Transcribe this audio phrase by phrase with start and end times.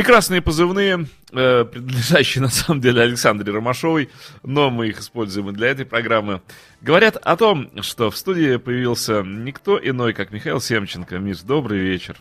[0.00, 4.08] Прекрасные позывные, э, принадлежащие на самом деле Александре Ромашовой,
[4.42, 6.40] но мы их используем и для этой программы.
[6.80, 11.18] Говорят о том, что в студии появился никто иной, как Михаил Семченко.
[11.18, 12.16] Миш, добрый вечер.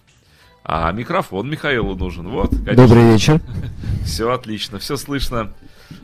[0.66, 2.28] А микрофон Михаилу нужен.
[2.28, 2.76] Вот, конечно.
[2.76, 3.40] Добрый вечер.
[4.04, 5.54] Все отлично, все слышно.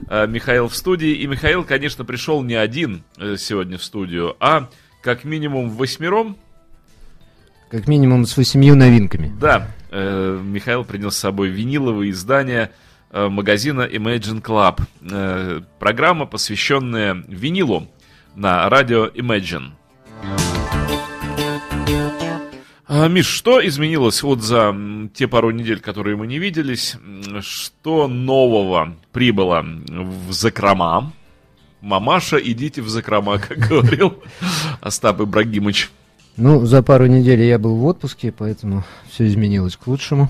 [0.07, 1.11] Э, Михаил в студии.
[1.11, 4.69] И Михаил, конечно, пришел не один э, сегодня в студию, а
[5.01, 6.37] как минимум восьмером.
[7.75, 9.33] Как минимум с восемью новинками.
[9.37, 12.71] Да, э, Михаил принес с собой виниловые издания
[13.11, 14.81] э, магазина Imagine Club.
[15.01, 17.89] Э, программа, посвященная винилу
[18.33, 19.71] на радио Imagine.
[22.87, 24.73] А, Миш, что изменилось вот за
[25.13, 26.95] те пару недель, которые мы не виделись?
[27.41, 31.11] Что нового прибыло в закрома?
[31.81, 34.23] Мамаша, идите в закрома, как говорил
[34.79, 35.89] Остап Ибрагимович.
[36.37, 40.29] Ну, за пару недель я был в отпуске, поэтому все изменилось к лучшему.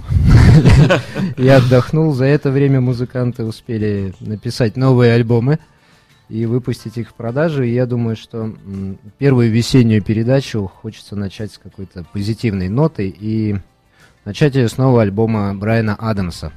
[1.38, 2.14] Я отдохнул.
[2.14, 5.58] За это время музыканты успели написать новые альбомы
[6.30, 7.64] и выпустить их в продажу.
[7.64, 8.53] И я думаю, что
[9.17, 13.56] первую весеннюю передачу хочется начать с какой-то позитивной ноты и
[14.25, 16.52] начать ее с нового альбома Брайана Адамса.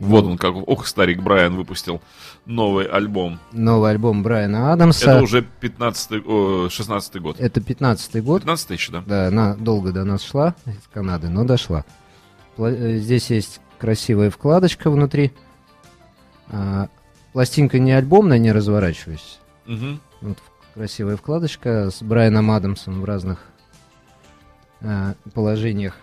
[0.00, 2.00] Вот он как, ох, старик Брайан выпустил
[2.46, 3.38] новый альбом.
[3.52, 5.10] Новый альбом Брайана Адамса.
[5.10, 7.38] Это уже 15 о, 16 год.
[7.38, 8.42] Это 15-й год.
[8.42, 9.02] 15 еще, да?
[9.06, 11.84] Да, она долго до нас шла из Канады, но дошла.
[12.56, 15.32] Э, Здесь есть красивая вкладочка внутри.
[16.48, 16.88] А,
[17.34, 19.38] Пластинка не альбомная, не разворачиваюсь.
[19.66, 20.00] Мгм.
[20.22, 20.38] Вот
[20.74, 23.44] красивая вкладочка с Брайаном Адамсом в разных
[24.80, 25.96] а, положениях.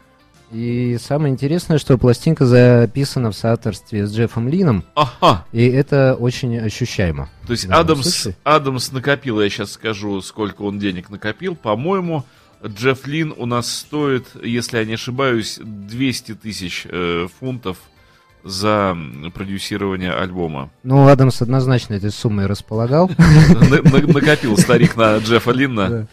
[0.51, 6.57] И самое интересное, что пластинка записана в соавторстве с Джеффом Лином, Ага, и это очень
[6.57, 7.29] ощущаемо.
[7.45, 8.37] то есть Адамс, случае.
[8.45, 11.55] Адамс накопил, я сейчас скажу, сколько он денег накопил.
[11.55, 12.23] По-моему,
[12.65, 17.77] Джефф Лин у нас стоит, если я не ошибаюсь, 200 тысяч э, фунтов
[18.43, 18.97] за
[19.33, 20.69] продюсирование альбома.
[20.83, 23.11] Ну, Адамс однозначно этой суммой располагал.
[23.17, 26.07] На- на- Накопил старик на Джеффа Линна.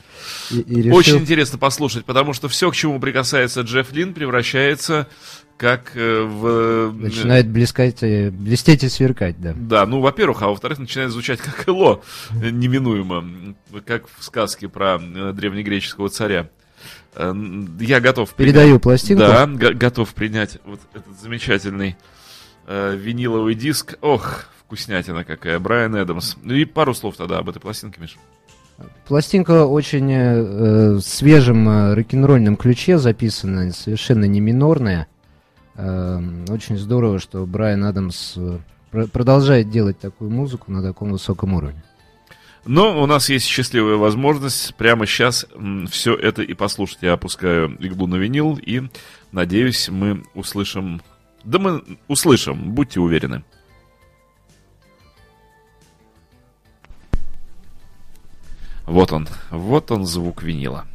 [0.51, 5.09] И- и решил- Очень интересно послушать, потому что все, к чему прикасается Джефф Лин, превращается
[5.57, 6.93] как э, в...
[6.93, 9.53] Начинает блескать, э, блестеть и сверкать, да.
[9.57, 12.03] Да, ну, во-первых, а во-вторых, начинает звучать как Эло,
[12.43, 13.55] э, неминуемо,
[13.87, 16.49] как в сказке про э, древнегреческого царя.
[17.15, 17.33] Э,
[17.79, 19.23] Я готов принять- Передаю пластинку.
[19.23, 21.97] Да, го- готов принять вот этот замечательный
[22.67, 23.95] э, виниловый диск.
[24.01, 26.35] Ох, вкуснятина какая, Брайан Эдамс.
[26.43, 28.17] Ну и пару слов тогда об этой пластинке, Миш.
[29.07, 35.07] Пластинка очень э, свежем э, рок-н-ролльном ключе записана, совершенно не минорная.
[35.77, 38.59] Э, очень здорово, что Брайан Адамс э,
[38.91, 41.83] пр- продолжает делать такую музыку на таком высоком уровне.
[42.67, 45.47] Но у нас есть счастливая возможность прямо сейчас
[45.91, 46.99] все это и послушать.
[47.03, 48.83] Я опускаю иглу на винил и,
[49.33, 51.03] надеюсь, мы услышим...
[51.45, 53.45] Да мы услышим, будьте уверены.
[58.87, 60.87] Вот он, вот он звук винила.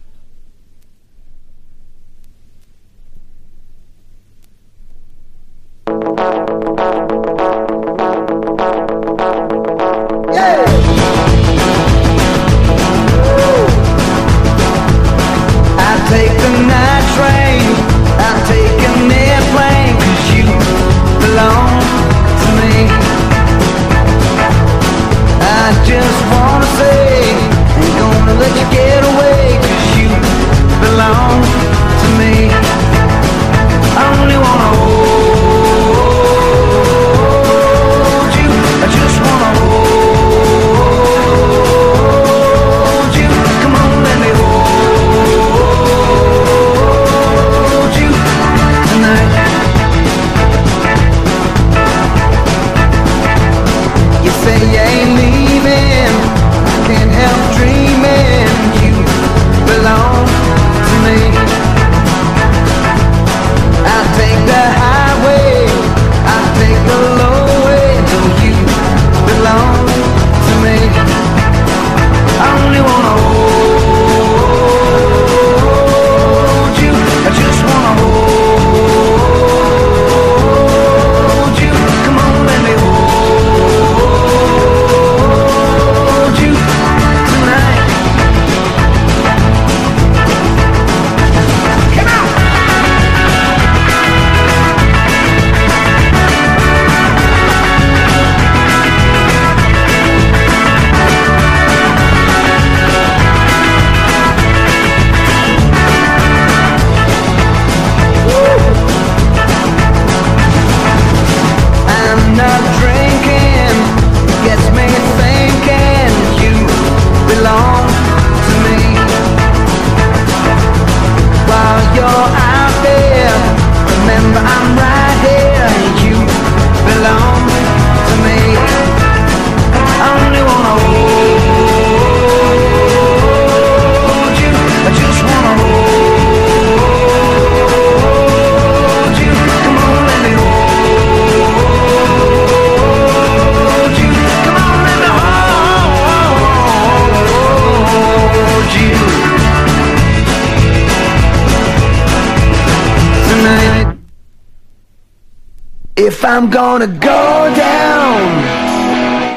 [156.30, 158.44] I'm gonna go down.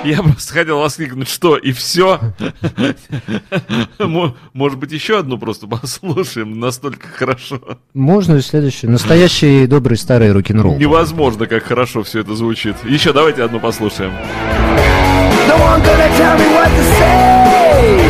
[0.04, 2.20] Я просто хотел воскликнуть, что и все.
[3.98, 7.60] Может быть, еще одну просто послушаем, настолько хорошо.
[7.94, 8.90] Можно и следующее.
[8.90, 10.76] Настоящий добрый старый рок-н-ролл.
[10.76, 12.76] Невозможно, как хорошо все это звучит.
[12.84, 14.12] Еще давайте одну послушаем.
[15.48, 18.00] No one gonna tell me what to say.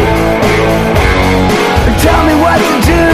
[2.02, 3.12] Tell me what to do.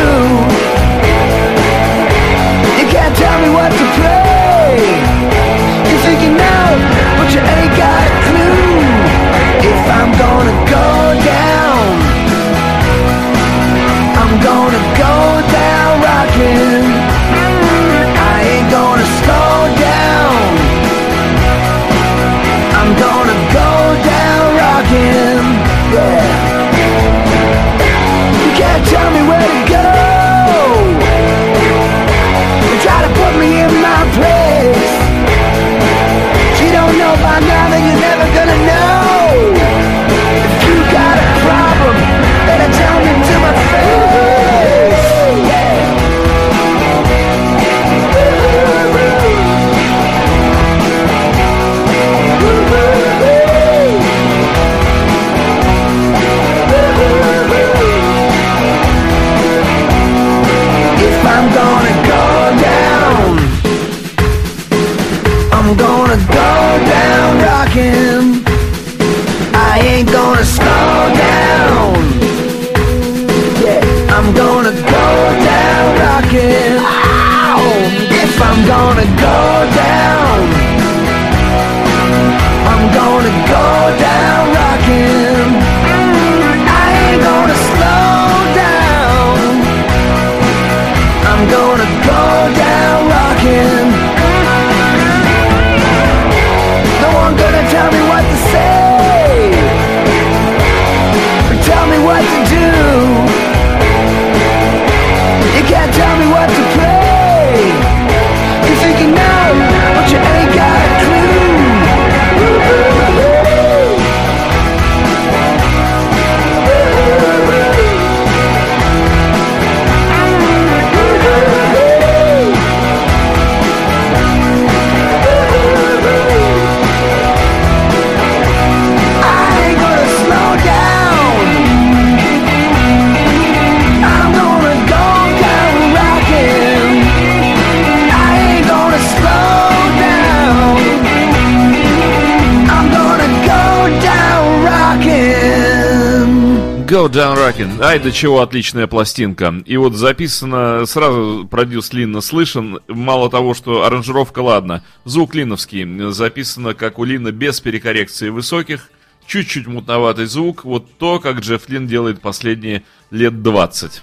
[147.89, 149.63] Ай, до чего отличная пластинка.
[149.65, 152.81] И вот записано, сразу продюс Линна слышен.
[152.87, 154.85] Мало того, что аранжировка, ладно.
[155.07, 156.11] Звук линовский.
[156.11, 158.91] Записано, как у Лина, без перекоррекции высоких.
[159.27, 160.67] Чуть-чуть мутноватый звук.
[160.67, 164.03] Вот то, как Джефф Лин делает последние лет 20.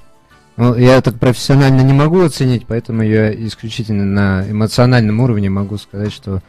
[0.58, 6.12] Ну, я так профессионально не могу оценить, поэтому я исключительно на эмоциональном уровне могу сказать,
[6.12, 6.42] что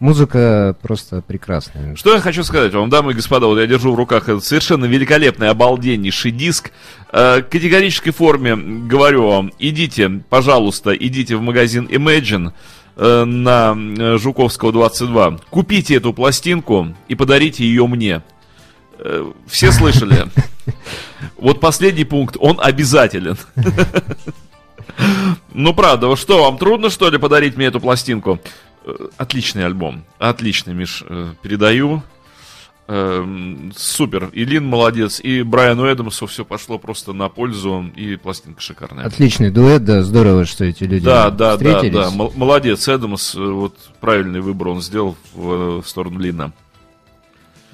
[0.00, 1.96] музыка просто прекрасная.
[1.96, 4.84] Что я хочу сказать вам, дамы и господа, вот я держу в руках этот совершенно
[4.84, 6.72] великолепный, обалденнейший диск.
[7.12, 12.52] Э, в категорической форме говорю вам, идите, пожалуйста, идите в магазин Imagine
[12.96, 15.38] э, на э, Жуковского 22.
[15.50, 18.22] Купите эту пластинку и подарите ее мне.
[18.98, 20.26] Э, Все слышали?
[21.38, 23.36] Вот последний пункт, он обязателен.
[25.52, 28.40] Ну, правда, что, вам трудно, что ли, подарить мне эту пластинку?
[28.84, 30.04] Э, Отличный альбом.
[30.18, 32.02] Отличный, Миш, э, передаю.
[32.86, 34.28] Эм, Супер.
[34.34, 39.06] И Лин молодец, и Брайану Эдамсу все пошло просто на пользу, и пластинка шикарная.
[39.06, 41.94] Отличный дуэт, да, здорово, что эти люди Да, да, да, встретились.
[41.94, 42.10] да.
[42.10, 46.52] Мол- Молодец, Эдамс, э, вот правильный выбор он сделал в, в сторону Лина.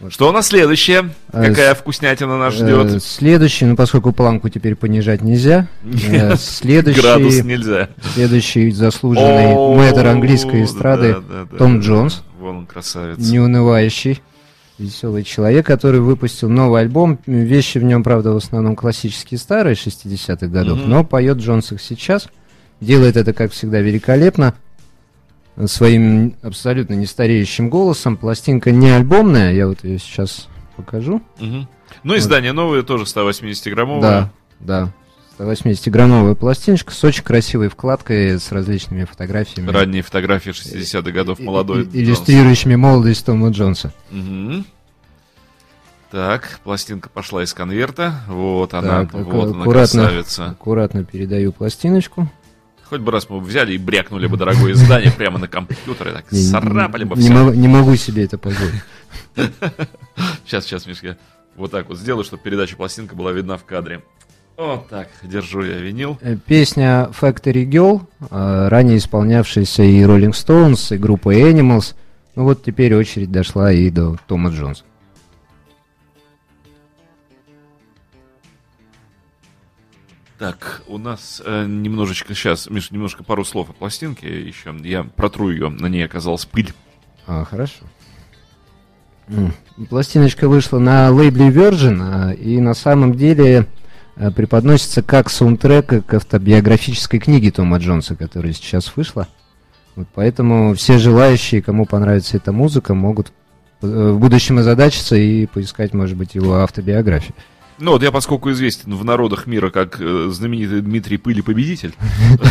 [0.08, 1.10] Что у нас следующее?
[1.32, 3.02] Э, Какая вкуснятина нас Э, ждет?
[3.02, 7.88] Следующий, ну поскольку планку теперь понижать нельзя, э, следующий, Градус нельзя.
[8.14, 11.86] следующий заслуженный О, мэтр английской эстрады да, да, да, Том да.
[11.86, 13.18] Джонс, Вон он красавец.
[13.18, 14.22] неунывающий,
[14.78, 17.18] веселый человек, который выпустил новый альбом.
[17.26, 20.88] Вещи в нем, правда, в основном классические старые, 60-х годов, Мгм.
[20.90, 22.28] но поет Джонс их сейчас.
[22.80, 24.54] Делает это, как всегда, великолепно.
[25.66, 28.16] Своим абсолютно нестареющим голосом.
[28.16, 31.20] Пластинка не альбомная, я вот ее сейчас покажу.
[31.38, 31.68] Мгм.
[32.02, 34.00] Ну, издание новое, тоже 180-граммовое.
[34.00, 34.30] Да,
[34.60, 34.92] да.
[35.38, 39.70] 180-граммовая пластиночка с очень красивой вкладкой, с различными фотографиями.
[39.70, 41.84] Ранние фотографии 60-х годов молодой.
[41.84, 43.92] И- и- Иллюстрирующими молодость Тома Джонса.
[44.12, 44.26] Джонс.
[44.26, 44.64] Мгм.
[46.10, 48.14] Так, пластинка пошла из конверта.
[48.26, 50.46] Вот она, Так, вот она, аккуратно, красавица.
[50.46, 52.28] аккуратно передаю пластиночку.
[52.90, 57.04] Хоть бы раз мы взяли и брякнули бы дорогое издание прямо на компьютере, так царапали
[57.04, 57.50] бы все.
[57.52, 58.82] не могу себе это позволить.
[60.44, 61.16] Сейчас, сейчас, Мишка,
[61.56, 64.02] вот так вот сделаю, чтобы передача пластинка была видна в кадре.
[64.56, 66.18] Вот так, держу я винил.
[66.20, 71.94] Э, Песня Factory Girl, э, ранее исполнявшаяся и Rolling Stones, и группой Animals.
[72.34, 74.82] Ну вот теперь очередь дошла и до Тома Джонса.
[80.40, 84.74] Так, у нас э, немножечко сейчас, Миш, немножко пару слов о пластинке еще.
[84.82, 86.72] Я протру ее, на ней оказалась пыль.
[87.26, 87.84] А, хорошо.
[89.90, 93.66] Пластиночка вышла на лейбле Virgin, а, и на самом деле
[94.16, 99.28] э, преподносится как саундтрек к автобиографической книге Тома Джонса, которая сейчас вышла.
[99.94, 103.30] Вот поэтому все желающие, кому понравится эта музыка, могут
[103.82, 107.34] э, в будущем озадачиться и поискать, может быть, его автобиографию.
[107.80, 111.94] Ну вот я, поскольку известен в народах мира как э, знаменитый Дмитрий Пыли победитель,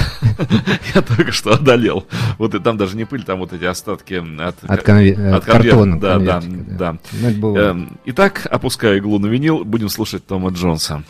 [0.95, 2.07] я только что одолел.
[2.39, 5.45] Вот и там даже не пыль, там вот эти остатки от, конверта.
[5.45, 5.99] картона.
[5.99, 6.97] Да, да, да.
[7.11, 7.55] Ну.
[7.55, 11.03] Эм, Итак, опуская иглу на винил, будем слушать Тома Джонса.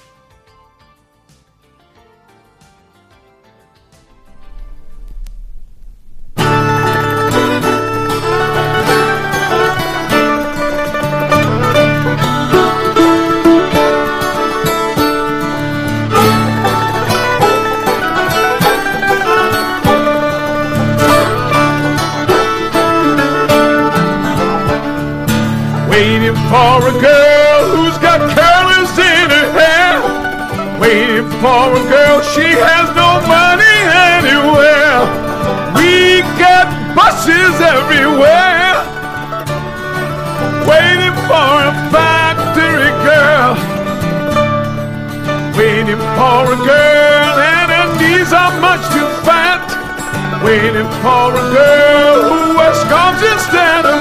[51.02, 53.99] For a girl who wears scarves instead of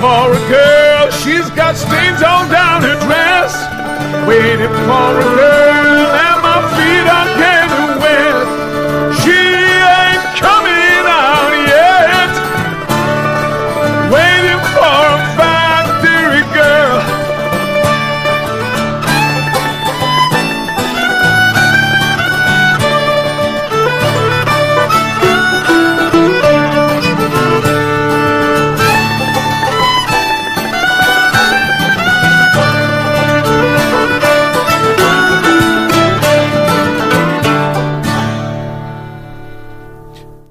[0.00, 3.52] for a girl, she's got stains all down her dress.
[4.26, 6.37] Waiting for a girl,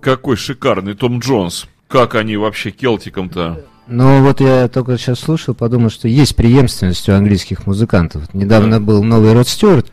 [0.08, 1.68] Какой шикарный Том Джонс.
[1.90, 3.66] Как они вообще келтиком-то?
[3.88, 8.34] Ну вот я только сейчас слушал, подумал, что есть преемственность у английских музыкантов.
[8.34, 9.92] Недавно был новый Род Стюарт,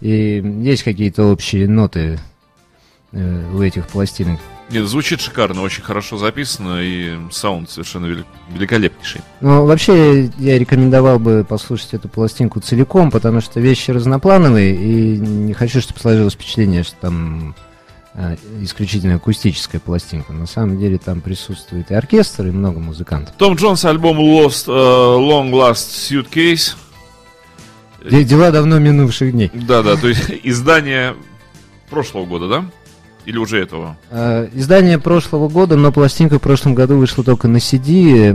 [0.00, 2.18] и есть какие-то общие ноты
[3.12, 4.40] э, у этих пластинок.
[4.68, 9.20] Нет, звучит шикарно, очень хорошо записано, и саунд совершенно вели- великолепнейший.
[9.40, 15.52] Ну, вообще, я рекомендовал бы послушать эту пластинку целиком, потому что вещи разноплановые, и не
[15.52, 17.54] хочу, чтобы сложилось впечатление, что там
[18.60, 20.32] исключительно акустическая пластинка.
[20.32, 23.34] На самом деле там присутствует и оркестр, и много музыкантов.
[23.36, 25.74] Том Джонс, альбом Lost, э, Long Last
[26.34, 26.74] Suitcase.
[28.10, 29.50] Де- Дела давно минувших дней.
[29.54, 31.14] Да-да, то есть издание
[31.88, 32.64] прошлого года, да?
[33.24, 33.96] Или уже этого?
[34.10, 38.32] Э, Издание прошлого года, но пластинка в прошлом году вышла только на CD.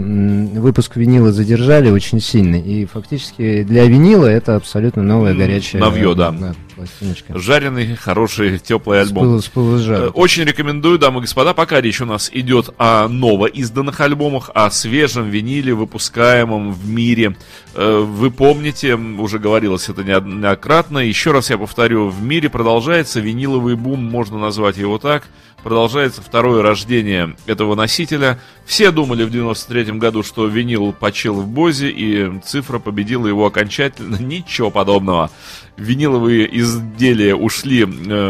[0.60, 2.56] Выпуск винила задержали очень сильно.
[2.56, 5.82] И фактически для винила это абсолютно новая горячая...
[5.82, 6.34] новье, да.
[6.78, 7.38] Пластиночка.
[7.38, 9.42] Жареный, хороший, теплый альбом.
[9.42, 9.88] с пылу с.
[9.90, 14.70] Э, Очень рекомендую, дамы и господа, пока речь у нас идет о новоизданных альбомах, о
[14.72, 17.36] свежем виниле, выпускаемом в мире.
[17.74, 23.76] Э, Вы помните, уже говорилось это неоднократно, еще раз я повторю, в мире продолжается виниловый
[23.76, 25.24] бум, можно назвать его так,
[25.64, 28.40] продолжается второе рождение этого носителя.
[28.66, 34.16] Все думали в 93 году, что винил почил в Бозе, и цифра победила его окончательно.
[34.20, 35.32] Ничего подобного.
[35.76, 37.86] Виниловые изделия ушли э,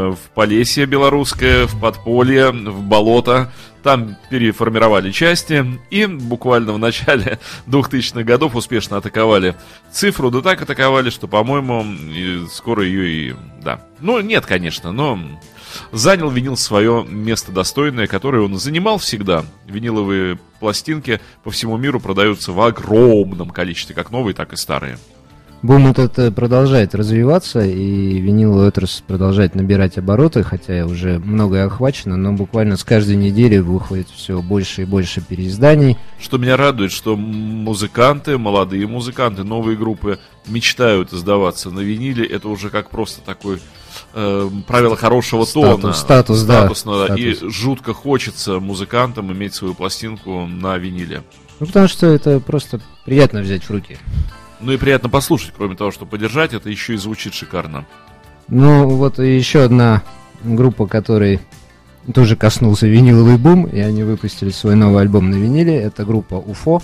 [0.10, 3.52] в Полесье белорусское, в подполье, в болото.
[3.84, 9.56] Там переформировали части и буквально в начале 2000-х годов успешно атаковали
[9.92, 10.30] цифру.
[10.30, 11.86] Да так атаковали, что, по-моему,
[12.52, 13.36] скоро ее и...
[13.62, 13.82] Да.
[14.00, 15.20] Ну, нет, конечно, но
[15.92, 19.46] занял винил свое место достойное, которое он занимал всегда.
[19.66, 24.98] Виниловые пластинки по всему миру продаются в огромном количестве, как новые, так и старые.
[25.64, 32.16] Бум этот э, продолжает развиваться, и виниловая отрасль продолжает набирать обороты, хотя уже многое охвачено,
[32.16, 35.98] но буквально с каждой недели выходит все больше и больше переизданий.
[36.20, 42.26] Что меня радует, что музыканты, молодые музыканты, новые группы мечтают издаваться на виниле.
[42.26, 43.60] Это уже как просто такой
[44.14, 45.94] э, правило хорошего Статус, тона.
[45.94, 47.16] статус, да, Статусно, да.
[47.16, 47.54] И статус.
[47.54, 51.24] жутко хочется музыкантам иметь свою пластинку на виниле.
[51.60, 53.98] Ну, потому что это просто приятно взять в руки.
[54.60, 57.86] Ну и приятно послушать, кроме того, что подержать, это еще и звучит шикарно.
[58.48, 60.02] Ну, вот еще одна
[60.44, 61.40] группа, которой
[62.14, 65.76] тоже коснулся виниловый бум, и они выпустили свой новый альбом на виниле.
[65.76, 66.82] Это группа Уфо.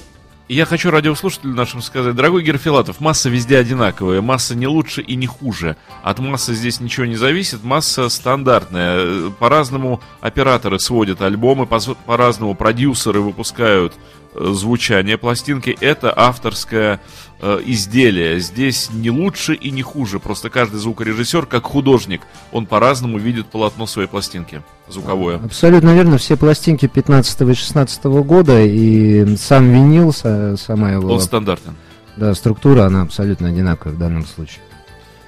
[0.49, 5.15] И я хочу радиослушателям нашим сказать, дорогой Герфилатов, масса везде одинаковая, масса не лучше и
[5.15, 5.77] не хуже.
[6.03, 9.29] От массы здесь ничего не зависит, масса стандартная.
[9.39, 13.93] По-разному операторы сводят альбомы, по- по-разному продюсеры выпускают
[14.36, 15.76] звучание пластинки.
[15.82, 17.00] Это авторское
[17.41, 18.39] э, изделие.
[18.39, 20.19] Здесь не лучше и не хуже.
[20.19, 25.38] Просто каждый звукорежиссер, как художник, он по-разному видит полотно своей пластинки звуковое.
[25.43, 31.22] Абсолютно верно, все пластинки 15 и 16 года, и сам винил, са- сама его Он
[31.22, 31.76] стандартен.
[32.17, 34.60] да, структура, она абсолютно одинаковая в данном случае.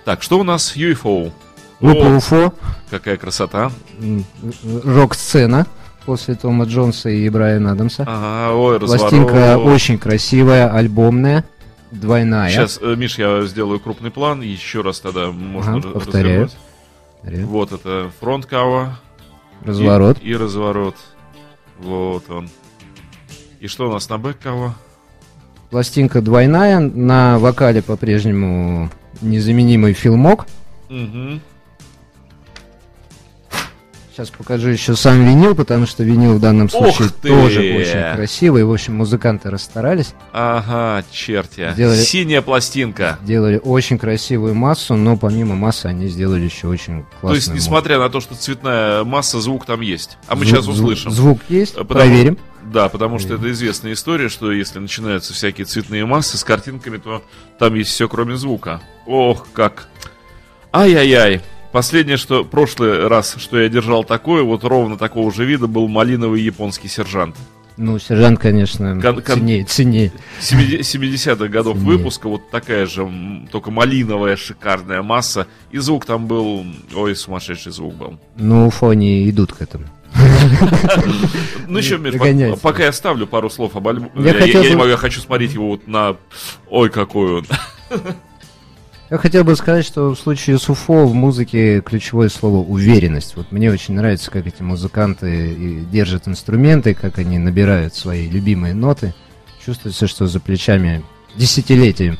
[0.03, 1.31] Так, что у нас UFO?
[1.81, 2.53] Группа Уфо,
[2.89, 3.71] какая красота.
[4.83, 5.67] рок-сцена
[6.05, 8.03] после Тома Джонса и Брайана Адамса.
[8.07, 11.43] Ага, ой, Пластинка очень красивая, альбомная,
[11.91, 12.49] двойная.
[12.49, 16.49] Сейчас, э, Миш, я сделаю крупный план, еще раз тогда можно Ага, повторяю.
[17.23, 17.47] развернуть.
[17.49, 18.99] Вот это фронт кава.
[19.63, 20.19] Разворот.
[20.21, 20.95] И, и разворот.
[21.79, 22.49] Вот он.
[23.59, 24.75] И что у нас на бэк кава?
[25.71, 28.91] Пластинка двойная, на вокале по-прежнему
[29.21, 30.45] незаменимый филмок.
[30.89, 31.41] Мгм.
[34.15, 37.27] Сейчас покажу еще сам винил, потому что винил в данном случае ты!
[37.27, 38.63] тоже очень красивый.
[38.63, 41.69] В общем, музыканты расстарались, Ага, черти.
[41.73, 43.19] Сделали- Синяя пластинка.
[43.25, 47.99] сделали очень красивую массу, но помимо массы они сделали еще очень классную То есть, несмотря
[47.99, 50.17] на то, что цветная масса, звук там есть.
[50.29, 51.11] А мы Звук- сейчас звук- услышим.
[51.11, 52.37] Звук есть, Э, потому- проверим.
[52.63, 57.21] Да, потому что это известная история, что если начинаются всякие цветные массы с картинками, то
[57.59, 58.79] там есть все, кроме звука.
[59.05, 59.89] Ох, как.
[60.71, 61.41] Ай-яй-яй.
[61.75, 66.41] Последнее, что прошлый раз, что я держал такое, вот ровно такого же вида, был малиновый
[66.41, 67.35] японский сержант.
[67.75, 70.13] Ну, сержант, конечно, Кон- кон- ценнее, ценнее.
[70.39, 71.97] 70-х годов Ценнее.
[71.97, 73.05] выпуска, вот такая же,
[73.51, 75.47] только малиновая шикарная масса.
[75.71, 78.19] И звук там был, ой, сумасшедший звук был.
[78.37, 79.83] Ну, Уфо они идут к этому.
[81.67, 82.13] Ну еще, Миш,
[82.61, 84.11] пока я ставлю пару слов об альбоме.
[84.15, 86.15] Я не могу, я хочу смотреть его вот на...
[86.69, 87.45] Ой, какой он.
[89.11, 93.35] Я хотел бы сказать, что в случае с Уфо в музыке ключевое слово уверенность.
[93.35, 98.73] Вот мне очень нравится, как эти музыканты и держат инструменты, как они набирают свои любимые
[98.73, 99.13] ноты.
[99.63, 101.03] Чувствуется, что за плечами
[101.35, 102.17] десятилетия.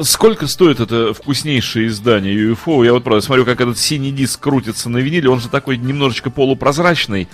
[0.00, 2.84] Сколько стоит это вкуснейшее издание UFO?
[2.84, 5.30] Я вот правда смотрю, как этот синий диск крутится на виниле.
[5.30, 7.28] Он же такой немножечко полупрозрачный.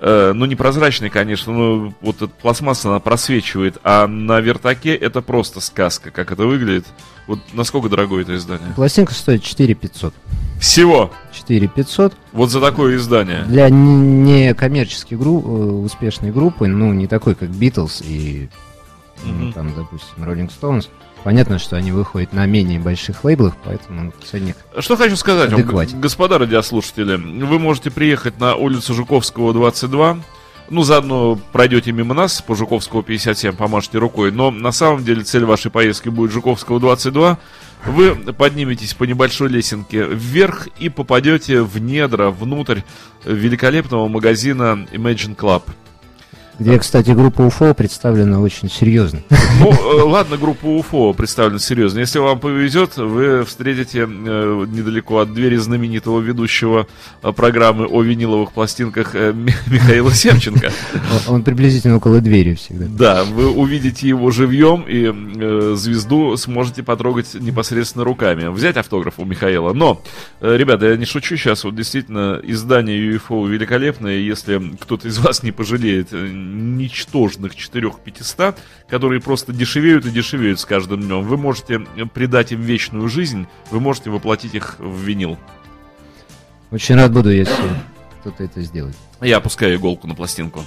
[0.00, 3.78] Э, ну, не прозрачный, конечно, но вот эта пластмасса, она просвечивает.
[3.84, 6.84] А на вертаке это просто сказка, как это выглядит.
[7.26, 8.74] Вот насколько дорогое это издание?
[8.76, 10.12] Пластинка стоит 4 500.
[10.60, 11.10] Всего!
[11.32, 12.12] 4 500.
[12.32, 13.44] Вот за такое издание.
[13.44, 18.50] Для н- некоммерческой гру- э, успешной группы, ну, не такой, как Beatles и,
[19.24, 19.52] ну, Мгм.
[19.54, 20.88] там, допустим, Rolling Stones,
[21.24, 26.00] понятно, что они выходят на менее больших лейблах, поэтому ценник Что хочу сказать вам, Адекватен.
[26.00, 27.16] господа радиослушатели.
[27.16, 30.18] Вы можете приехать на улицу Жуковского, 22.
[30.70, 34.30] Ну, заодно пройдете мимо нас по Жуковского 57, помашете рукой.
[34.32, 37.38] Но на самом деле цель вашей поездки будет Жуковского 22.
[37.86, 42.80] Вы подниметесь по небольшой лесенке вверх и попадете в недра, внутрь
[43.26, 45.64] великолепного магазина Imagine Club.
[46.58, 49.20] Где, кстати, группа УФО представлена очень серьезно.
[49.60, 51.98] Ну, э, ладно, группа УФО представлена серьезно.
[51.98, 56.86] Если вам повезет, вы встретите э, недалеко от двери знаменитого ведущего
[57.22, 60.70] э, программы о виниловых пластинках Ми- Михаила Семченко.
[61.26, 62.86] Он приблизительно около двери всегда.
[62.88, 68.48] Да, вы увидите его живьем и звезду сможете потрогать непосредственно руками.
[68.48, 69.72] Взять автограф у Михаила.
[69.72, 70.00] Но,
[70.40, 71.64] ребята, я не шучу сейчас.
[71.64, 74.18] Вот действительно, издание UFO великолепное.
[74.18, 76.08] Если кто-то из вас не пожалеет
[76.44, 78.56] ничтожных 4-500,
[78.88, 81.80] которые просто дешевеют и дешевеют с каждым днем, вы можете
[82.12, 85.38] придать им вечную жизнь, вы можете воплотить их в винил.
[86.70, 87.54] Очень рад буду, если
[88.20, 88.96] кто-то это сделает.
[89.20, 90.64] Я опускаю иголку на пластинку.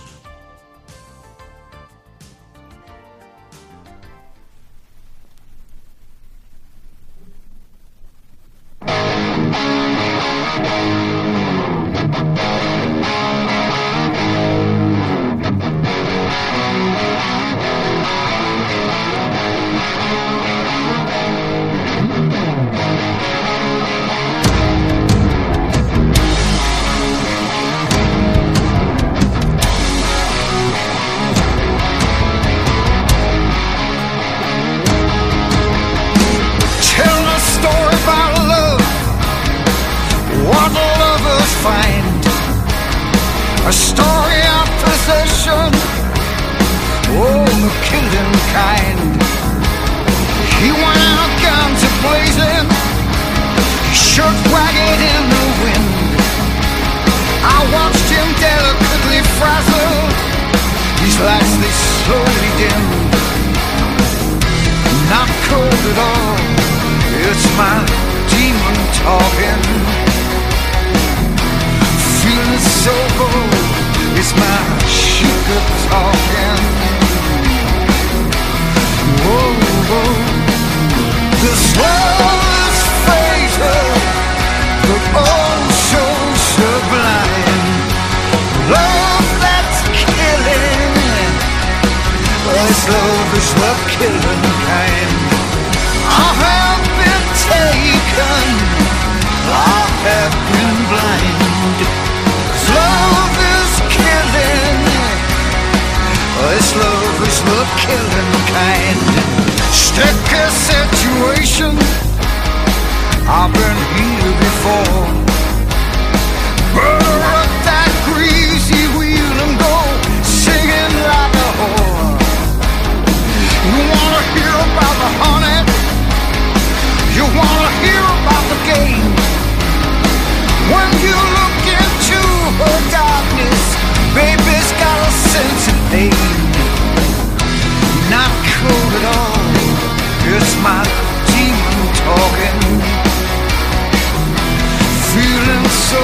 [145.90, 146.04] Good.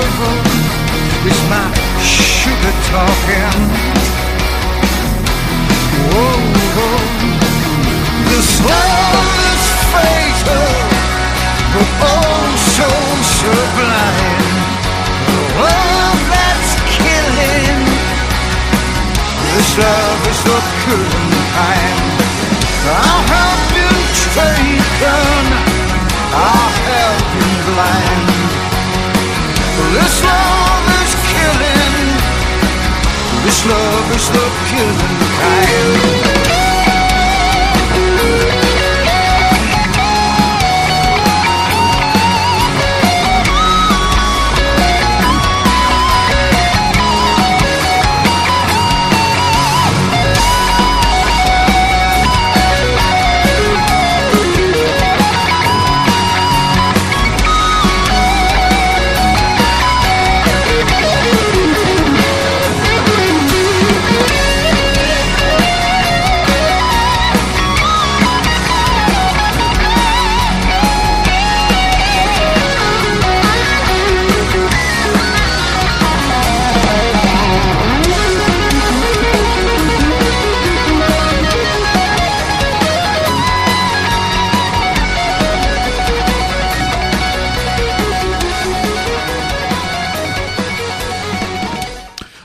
[1.28, 1.68] It's my
[2.00, 3.60] sugar talking.
[6.08, 6.40] Whoa,
[6.76, 7.04] whoa.
[8.32, 10.72] This love is fatal,
[11.74, 12.88] but oh so
[13.36, 14.40] sublime.
[15.28, 17.84] The love that's killing.
[19.52, 22.24] This love is the killing kind.
[22.88, 24.00] I have been
[24.32, 25.04] taken.
[25.04, 25.33] I
[30.24, 31.96] love is killing.
[33.46, 36.13] This love is the killing kind.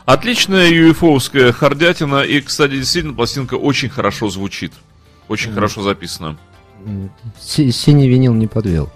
[0.08, 2.22] Отличная юэфоуская хардятина.
[2.22, 4.72] И, кстати, действительно, пластинка очень хорошо звучит.
[5.28, 6.38] Очень хорошо записана.
[7.38, 8.88] Синий винил не подвел.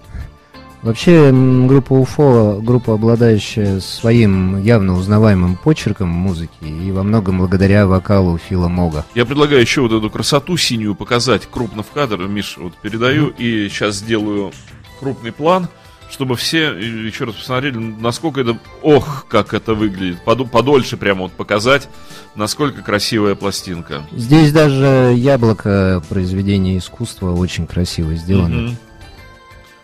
[0.81, 8.39] Вообще, группа УФО, группа, обладающая своим явно узнаваемым почерком музыки, и во многом благодаря вокалу
[8.39, 9.05] Фила Мога.
[9.15, 12.27] Я предлагаю еще вот эту красоту синюю показать крупно в кадр.
[12.27, 14.51] Миш, вот передаю и сейчас сделаю
[14.99, 15.69] крупный план,
[16.13, 18.59] чтобы все еще раз посмотрели, насколько это...
[18.83, 20.23] Ох, как это выглядит.
[20.25, 21.89] Подольше прямо вот показать,
[22.37, 24.07] насколько красивая пластинка.
[24.13, 28.77] Здесь даже яблоко произведения искусства очень красиво сделано.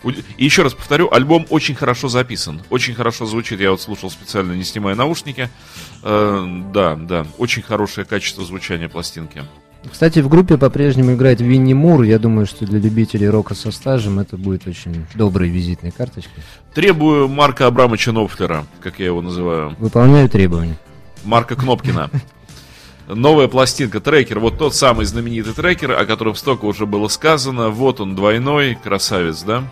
[0.04, 3.58] Уд- И еще раз повторю, альбом очень хорошо записан, очень хорошо звучит.
[3.58, 5.48] Я вот слушал специально, не снимая наушники.
[6.04, 9.42] Э, да, да, очень хорошее качество звучания пластинки.
[9.90, 12.02] Кстати, в группе по-прежнему играет Винни Мур.
[12.02, 16.42] Я думаю, что для любителей рока со стажем это будет очень доброй визитной карточкой.
[16.74, 19.76] Требую Марка Абрамовича Нопфлера, как я его называю.
[19.78, 20.76] Выполняю требования.
[21.24, 22.10] Марка Кнопкина.
[23.08, 27.70] Новая пластинка, трекер, вот тот самый знаменитый трекер, о котором столько уже было сказано.
[27.70, 29.64] Вот он, двойной, красавец, да?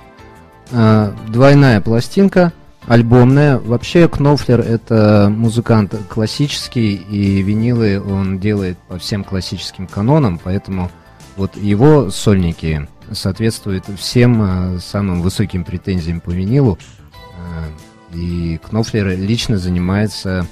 [0.73, 2.55] А, двойная пластинка,
[2.87, 3.59] альбомная.
[3.59, 10.91] Вообще Кнофлер это музыкант классический, и винилы он делает по всем классическим канонам, поэтому
[11.37, 16.79] вот его сольники соответствуют всем а, самым высоким претензиям по винилу.
[17.39, 17.65] А,
[18.15, 20.47] и Кнофлер лично занимается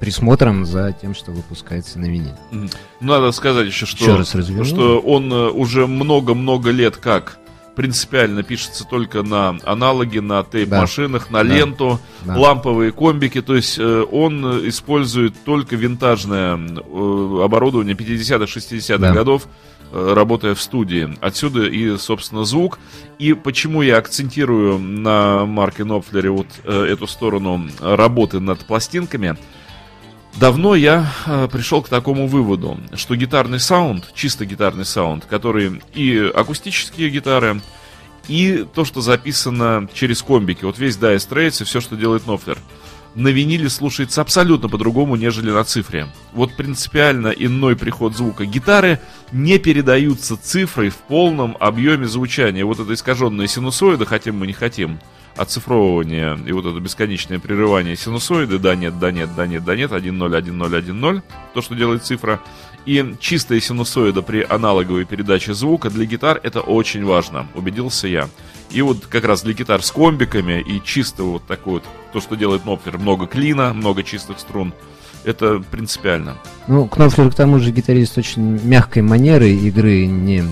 [0.00, 2.36] присмотром за тем, что выпускается на виниле.
[2.50, 2.70] Мгм.
[3.00, 4.64] Надо сказать еще, что, Еще раз разверну.
[4.64, 7.38] что он э, уже много-много лет как
[7.76, 11.54] принципиально пишется только на аналоги, на тейп-машинах, на Да.
[11.54, 12.36] ленту, Да.
[12.36, 13.42] ламповые комбики.
[13.42, 19.12] То есть э, он использует только винтажное э, оборудование 50-х, 60-х Да.
[19.12, 19.46] годов,
[19.92, 21.14] э, работая в студии.
[21.20, 22.78] Отсюда и, собственно, звук.
[23.18, 29.36] И почему я акцентирую на Марке Нопфлере вот эту сторону работы над пластинками–
[30.38, 36.30] Давно я э, пришел к такому выводу, что гитарный саунд, чисто гитарный саунд, который и
[36.34, 37.62] акустические гитары,
[38.28, 42.58] и то, что записано через комбики, вот весь Dire Straits и все, что делает Нофлер,
[43.14, 46.06] на виниле слушается абсолютно по-другому, нежели на цифре.
[46.34, 48.44] Вот принципиально иной приход звука.
[48.44, 49.00] Гитары
[49.32, 52.62] не передаются цифрой в полном объеме звучания.
[52.66, 55.00] Вот это искаженная синусоида, хотим мы не хотим,
[55.36, 59.92] оцифровывание и вот это бесконечное прерывание синусоиды, да, нет, да, нет, да, нет, да, нет,
[59.92, 61.22] 1, 0, 1, 0, 1, 0,
[61.54, 62.40] то, что делает цифра,
[62.86, 68.28] и чистая синусоида при аналоговой передаче звука для гитар это очень важно, убедился я.
[68.70, 72.36] И вот как раз для гитар с комбиками и чисто вот такой вот, то, что
[72.36, 74.72] делает Нопфер, много клина, много чистых струн,
[75.24, 76.36] это принципиально.
[76.68, 80.44] Ну, Кнофлер, к тому же, гитарист очень мягкой манеры игры, не,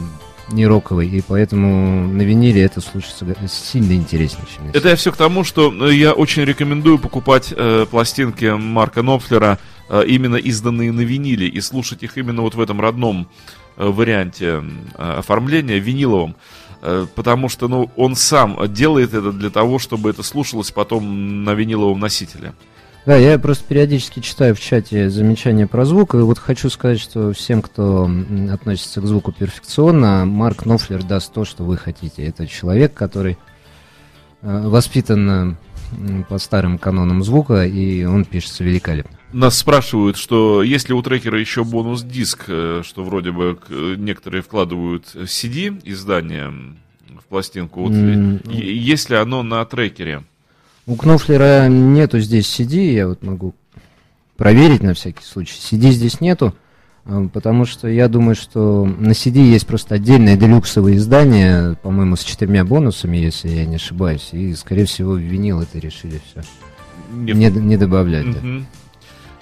[0.48, 5.16] не роковой, и поэтому на виниле это слушается сильно интереснее, чем Это я все к
[5.16, 11.00] тому, что э, я очень рекомендую покупать э, пластинки Марка Нопфлера, э, именно изданные на
[11.00, 13.28] виниле, и слушать их именно вот в этом родном
[13.76, 14.62] э, варианте
[14.96, 16.37] э, оформления, виниловом.
[16.83, 21.54] Э, Потому что ну, он сам делает это для того, чтобы это слушалось потом на
[21.54, 22.52] виниловом носителе.
[23.07, 27.35] Да, я просто периодически читаю в чате замечания про звук, и вот хочу сказать, что
[27.35, 28.11] всем, кто
[28.51, 32.25] относится к звуку перфекционно, Марк Нофлер даст то, что вы хотите.
[32.25, 33.37] Это человек, который
[34.40, 35.59] э, воспитан
[35.93, 39.19] э, по старым канонам звука, и он пишется великолепно.
[39.35, 43.59] Нас спрашивают, что есть ли у трекера еще бонус-диск, э, что вроде бы
[43.99, 46.51] некоторые вкладывают CD издание
[47.21, 47.83] в пластинку.
[47.83, 50.25] Вот, е- есть ли оно на трекере?
[50.87, 53.55] У Кнофлера нету здесь CD, я вот могу
[54.37, 55.55] проверить на всякий случай.
[55.59, 56.55] CD здесь нету,
[57.07, 62.23] э, потому что я думаю, что на CD есть просто отдельное делюксовое издание, по-моему, с
[62.25, 66.42] четырьмя бонусами, если я не ошибаюсь, и, скорее всего, винил это решили все.
[67.12, 68.31] Не Не, не добавлять.
[68.31, 68.38] да.
[68.40, 68.66] Мгм.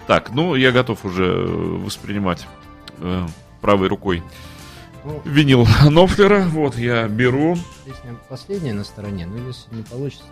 [0.06, 2.46] Так, ну я готов уже э, воспринимать
[2.98, 3.26] э,
[3.60, 4.22] правой рукой
[5.04, 5.20] Ну.
[5.24, 6.44] винил Нофлера.
[6.50, 7.56] Вот я беру.
[7.84, 10.24] Песня последняя на стороне, но если не получится.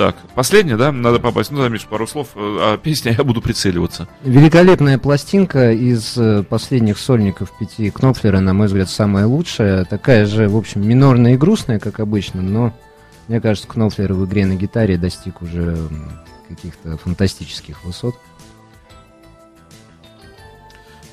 [0.00, 0.92] Так, последняя, да?
[0.92, 1.50] Надо попасть.
[1.50, 2.28] Ну, да, Миш, пару слов.
[2.34, 4.08] э, А песня я буду прицеливаться.
[4.24, 9.84] Великолепная пластинка из э, последних сольников пяти Кнопфлера, на мой взгляд, самая лучшая.
[9.84, 12.72] Такая же, в общем, минорная и грустная, как обычно, но
[13.28, 15.76] мне кажется, Кнопфлер в игре на гитаре достиг уже
[16.48, 18.14] каких-то фантастических высот.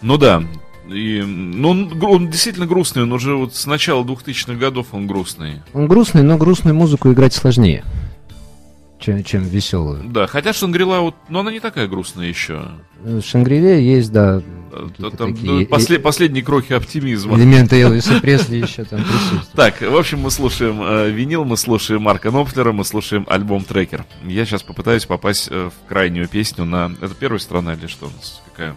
[0.02, 0.42] Ну да.
[0.88, 5.62] И, ну, он, он действительно грустный, он уже вот с начала 2000-х годов он грустный.
[5.74, 7.84] Он грустный, но грустную музыку играть сложнее,
[9.00, 10.04] чем, чем веселую.
[10.10, 12.72] Да, хотя Шангрила, вот, но она не такая грустная еще.
[13.04, 14.42] В Шангриле есть, да,
[14.78, 17.38] Э, Там такие э, после- последние крохи оптимизма.
[17.38, 19.52] элементы Элвиса Пресли еще там присутствуют.
[19.54, 24.06] Так, в общем, мы слушаем э, винил, мы слушаем Марка Нопфлера, мы слушаем альбом Трекер.
[24.26, 26.92] Я сейчас попытаюсь попасть э, в крайнюю песню на...
[27.02, 28.42] Это первая страна или что у нас?
[28.52, 28.76] Какая?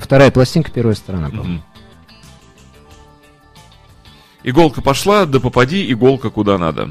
[0.00, 1.54] Вторая пластинка, первая сторона, по-моему.
[1.54, 1.62] Мгм.
[4.44, 6.90] Иголка пошла, да попади иголка куда надо.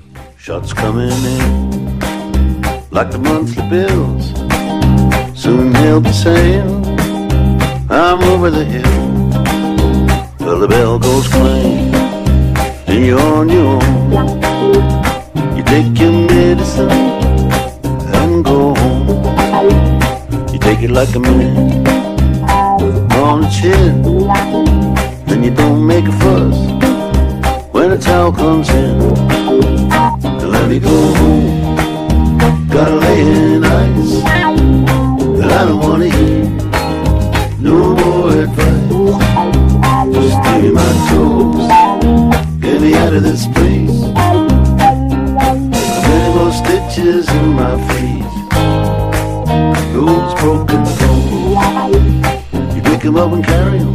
[25.28, 26.77] Then you don't make a fuss
[27.98, 28.98] the towel comes in.
[30.22, 31.76] Now let me go home.
[32.70, 34.22] Gotta lay in ice.
[35.38, 36.46] But I don't wanna hear
[37.60, 39.16] no more advice.
[40.14, 41.68] Just give me my toes.
[42.62, 44.00] Get me out of this place.
[46.08, 48.36] Many more stitches in my face.
[49.94, 52.76] Those broken bones.
[52.76, 53.94] You pick 'em up and carry 'em.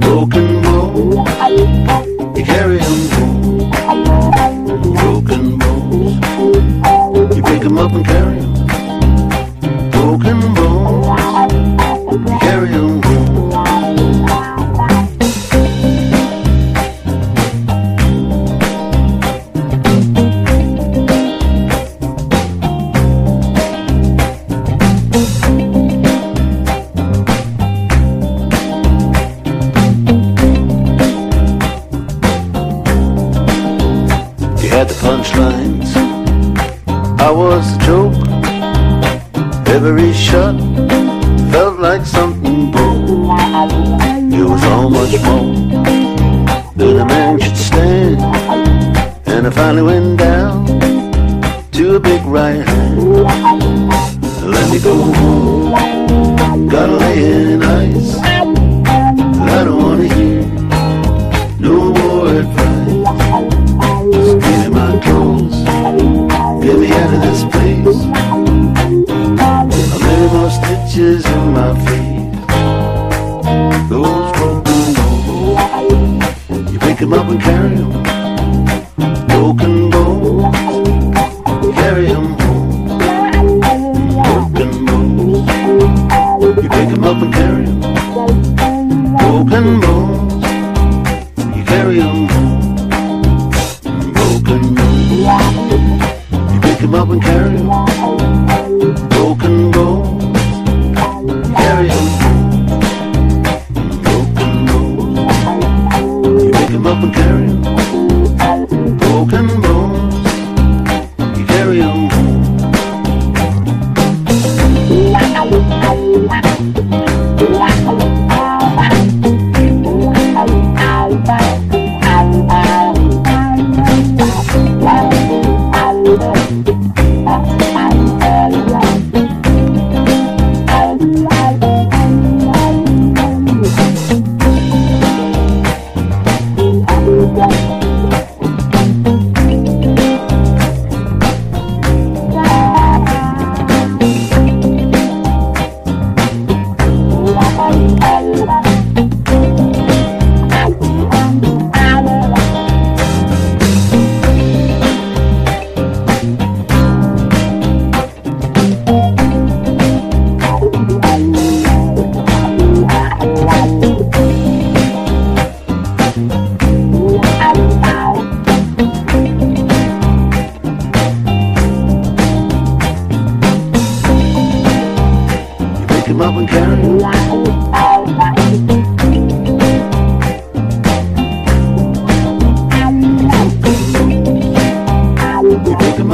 [0.00, 2.15] Broken bones.
[2.36, 3.70] You carry 'em home.
[4.92, 6.14] Broken bones.
[7.34, 8.45] You pick 'em up and carry 'em.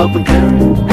[0.03, 0.91] Up and carry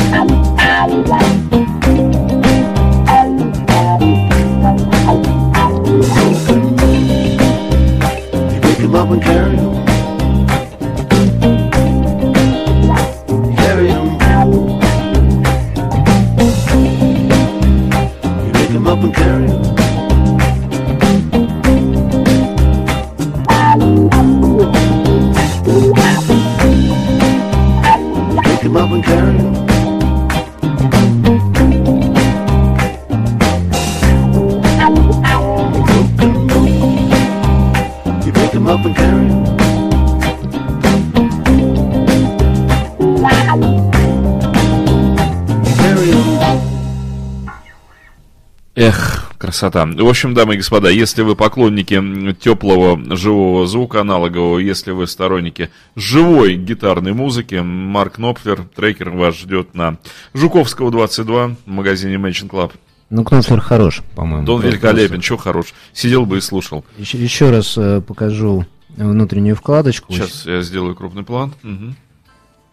[49.60, 49.86] красота.
[49.86, 55.70] В общем, дамы и господа, если вы поклонники теплого живого звука аналогового, если вы сторонники
[55.96, 59.98] живой гитарной музыки, Марк Нопфлер, трекер вас ждет на
[60.34, 62.72] Жуковского 22 в магазине Mansion Club.
[63.10, 64.46] Ну, Кнофлер хорош, по-моему.
[64.46, 65.74] Да он великолепен, что хорош.
[65.94, 66.86] Сидел бы и слушал.
[66.98, 70.14] Еще, еще раз э, покажу внутреннюю вкладочку.
[70.14, 71.54] Сейчас я сделаю крупный план.
[71.64, 71.96] Мгм.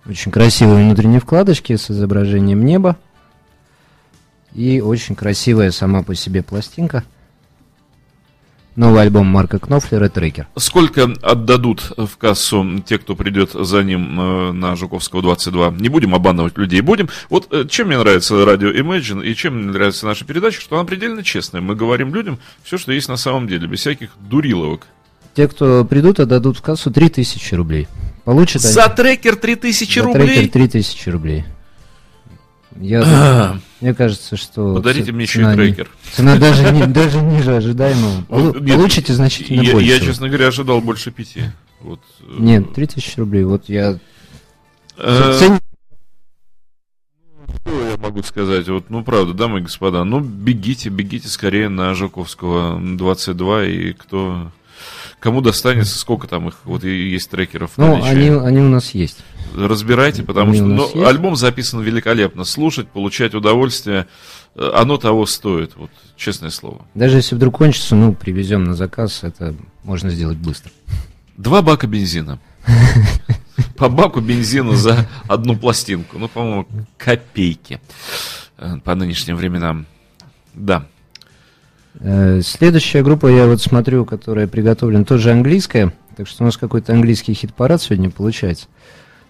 [0.07, 2.97] Очень красивые внутренние вкладочки с изображением неба.
[4.57, 7.04] И очень красивая сама по себе пластинка.
[8.74, 10.48] Новый альбом Марка Кнофлера «Трекер».
[10.57, 15.72] Сколько отдадут в кассу те, кто придет за ним э, на Жуковского 22?
[15.78, 17.09] Не будем обманывать людей, будем.
[17.30, 20.84] Вот э, чем мне нравится радио Imagine и чем мне нравится наша передача, что она
[20.86, 21.62] предельно честная.
[21.62, 24.86] Мы говорим людям все, что есть на самом деле, без всяких дуриловок.
[25.34, 27.88] Те, кто придут, отдадут в кассу 3000 рублей.
[28.24, 30.26] Получат они- За трекер 3000 за рублей?
[30.26, 31.44] трекер 3000 рублей.
[32.78, 34.74] Я, мне кажется, что...
[34.74, 35.91] Подарите мне еще и трекер.
[36.12, 38.24] Цена даже, не- даже ниже ожидаемого.
[38.61, 39.87] Нет, Получите значительно я, больше.
[39.89, 41.43] Я, честно говоря, ожидал больше пяти.
[41.81, 43.45] Вот, э, Нет, 3000 рублей.
[43.45, 43.99] Вот я...
[44.97, 45.61] э, цен-
[47.62, 48.68] Что я могу сказать?
[48.68, 54.51] Вот, ну, правда, дамы и господа, ну, бегите, бегите скорее на Жуковского 22, и кто...
[55.20, 59.18] Кому достанется, сколько там их, вот и есть трекеров Ну, они, они у нас есть.
[59.54, 61.10] Разбирайте, потому они что нас ну, есть.
[61.10, 62.44] альбом записан великолепно.
[62.44, 64.06] Слушать, получать удовольствие,
[64.54, 66.84] э, оно того стоит, вот, честное слово.
[66.94, 70.70] Даже если вдруг кончится, ну, привезем на заказ, это можно сделать быстро.
[71.36, 72.38] Два бака бензина.
[73.76, 76.18] По баку бензина за одну пластинку.
[76.18, 76.66] Ну, по-моему,
[76.98, 77.80] копейки
[78.58, 79.86] э, по нынешним временам.
[80.54, 80.86] Да.
[82.01, 85.92] Э, Следующая группа, я вот смотрю, которая приготовлена, тоже английская.
[86.16, 88.66] Так что у нас какой-то английский хит-парад сегодня получается.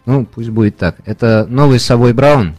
[0.04, 0.96] Ну, пусть будет так.
[1.04, 2.54] Это новый Совой Браун.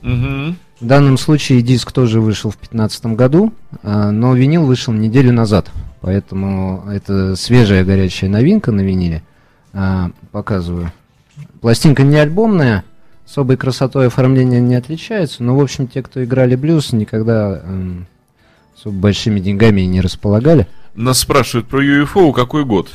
[0.80, 3.52] В данном случае диск тоже вышел в 2015 году,
[3.82, 5.72] а, но винил вышел неделю назад.
[6.02, 9.24] Поэтому это свежая горячая новинка на виниле.
[9.74, 10.92] А, Показываю.
[11.62, 12.84] Пластинка не альбомная,
[13.26, 18.06] особой красотой оформления не отличается, но, в общем, те, кто играли блюз, никогда эм,
[18.78, 20.68] особо большими деньгами не располагали.
[20.94, 22.92] Нас спрашивают про UFO, какой год?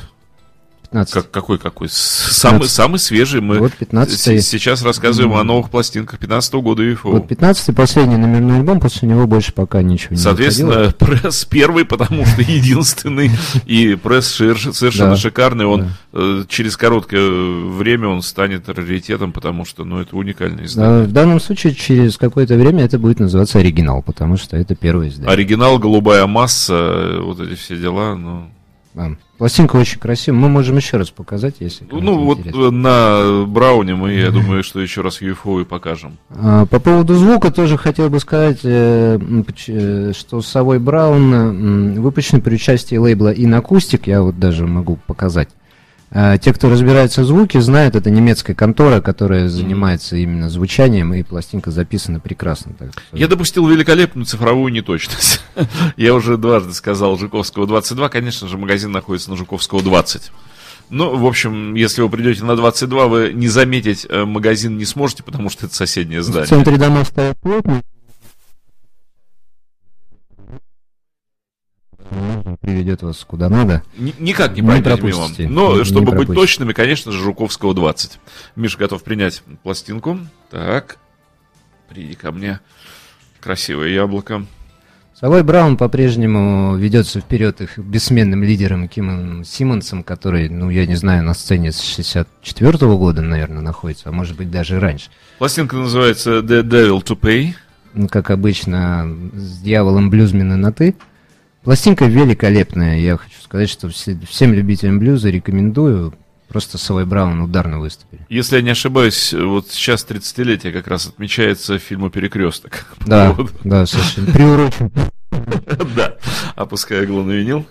[0.92, 1.14] 15.
[1.14, 1.88] Как, какой, какой?
[1.88, 2.70] С- Самый, 15.
[2.70, 3.40] самый свежий.
[3.40, 7.12] Мы Вот 15 с- сейчас рассказываем о новых пластинках 15 года UFO.
[7.12, 10.22] Вот 15 последний номерной альбом, после него больше пока ничего не выходило.
[10.22, 13.30] Соответственно, пресс первый, потому что единственный,
[13.64, 15.64] и пресс совершенно шикарный.
[15.64, 21.04] Он э, через короткое время он станет раритетом, потому что, ну, это уникальное издание.
[21.04, 25.32] В данном случае через какое-то время это будет называться оригинал, потому что это первое издание.
[25.32, 28.50] Оригинал, голубая масса, э, вот эти все дела, ну...
[29.42, 30.38] Пластинка очень красивая.
[30.38, 32.60] Мы можем еще раз показать, если Ну, вот интересно.
[32.60, 36.16] э, на Брауне мы, я думаю, что еще раз UFO и покажем.
[36.30, 39.18] А, По поводу звука тоже хотел бы сказать, э,
[39.66, 45.48] э, что Совой Браун выпущен при участии лейбла Inacustic, я вот даже могу показать.
[46.14, 51.22] А, Те, кто разбирается в звуке, знают, это немецкая контора, которая занимается именно звучанием, и
[51.22, 52.72] пластинка записана прекрасно.
[52.78, 55.40] так Я допустил великолепную цифровую неточность.
[55.96, 58.08] Я уже дважды сказал Жуковского 22.
[58.10, 60.30] Конечно же, магазин находится на Жуковского 20.
[60.90, 65.22] Ну, в общем, если вы придете на 22, вы не заметить э, магазин не сможете,
[65.22, 66.46] потому что это соседнее В здание.
[66.48, 67.80] центре дома стоят плотно.
[72.60, 73.82] Приведет вас куда надо.
[73.96, 75.28] Ни- Никак не пройдете мимо.
[75.50, 76.34] Но, Не- чтобы не быть пропустите.
[76.34, 78.18] точными, конечно же, Жуковского 20.
[78.56, 80.18] Миша готов принять пластинку.
[80.50, 80.98] Так.
[81.88, 82.60] Приди ко мне.
[83.40, 84.44] Красивое яблоко.
[85.18, 91.22] Совой Браун по-прежнему ведется вперед их бессменным лидером Кимом Симмонсом, который, ну, я не знаю,
[91.22, 95.10] на сцене с 64 года, наверное, находится, а может быть даже раньше.
[95.38, 97.54] Пластинка называется The Devil to Pay.
[97.94, 100.96] Ну, как обычно, с дьяволом блюзмена на «ты».
[101.62, 102.98] Пластинка великолепная.
[102.98, 106.14] Я хочу сказать, что все- всем любителям блюза рекомендую.
[106.48, 108.26] Просто Совой Браун ударно выступили.
[108.28, 112.86] Если я не ошибаюсь, вот сейчас 30-летие как раз отмечается фильму «Перекресток».
[113.06, 113.52] Да, Вот.
[113.64, 114.32] да, совершенно.
[114.32, 114.92] Приурочен.
[115.96, 116.16] Да.
[116.56, 117.64] Опускаю иглу на винил.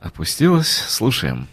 [0.00, 0.68] Опустилась.
[0.88, 1.46] Слушаем.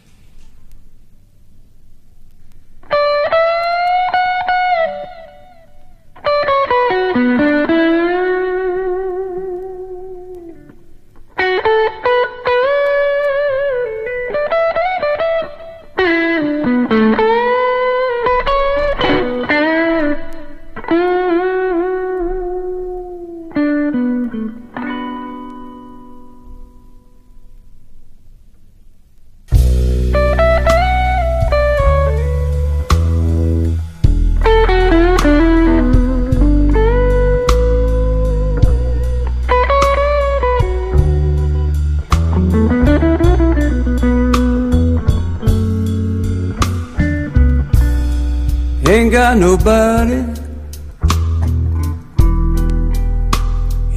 [49.35, 50.23] Nobody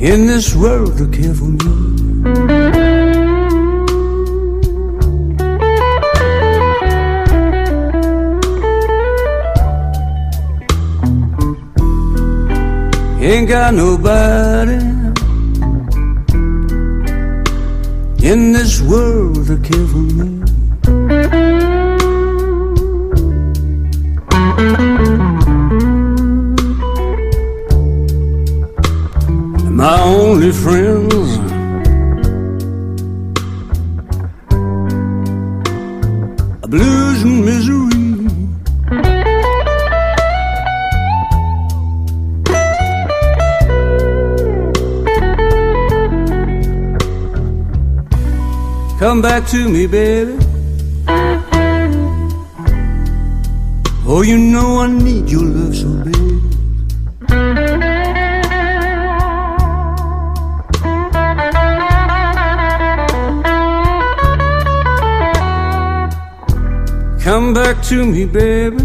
[0.00, 1.88] in this world to care for me.
[13.20, 14.78] Ain't got nobody
[18.24, 20.37] in this world to care for me.
[30.48, 31.36] My friends
[36.68, 37.90] blues and misery.
[48.98, 50.34] Come back to me, baby.
[54.06, 56.17] Oh, you know I need your love so bad.
[67.48, 68.76] Come back to me, baby.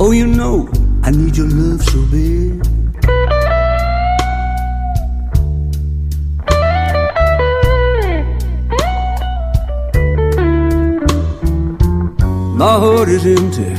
[0.00, 0.68] Oh, you know
[1.04, 2.66] I need your love so bad.
[12.58, 13.72] My heart is empty.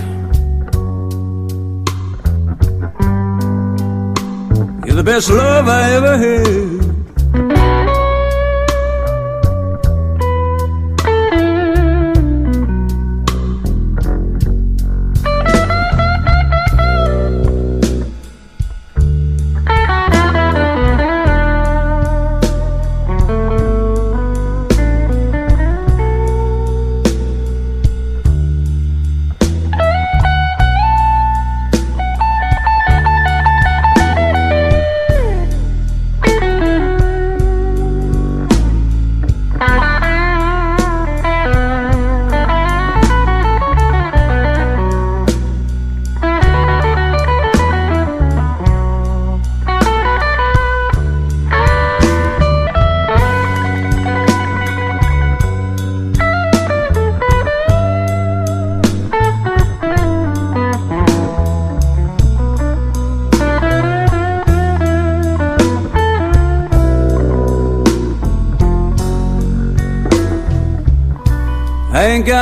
[4.88, 6.53] You're the best love I ever had.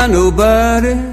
[0.08, 1.11] Nobody.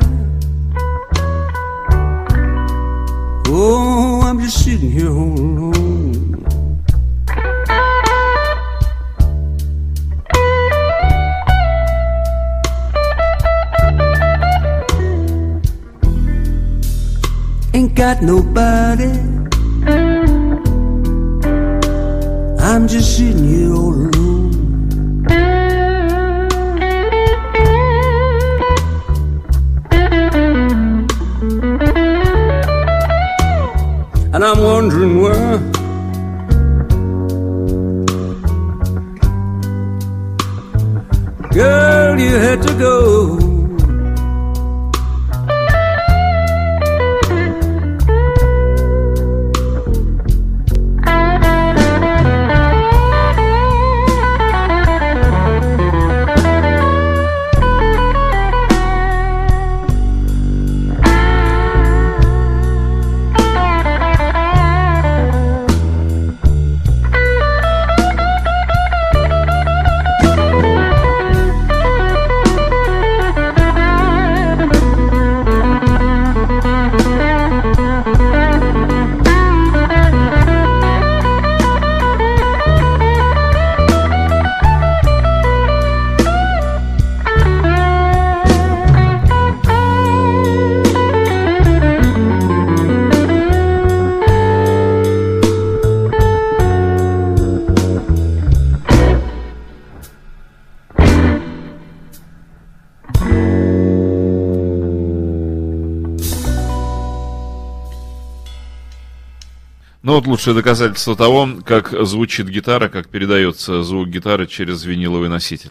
[110.19, 115.71] Вот лучшее доказательство того, как звучит гитара, как передается звук гитары через виниловый носитель.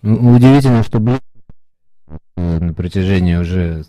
[0.00, 3.84] Ну, Удивительно, что э, на протяжении уже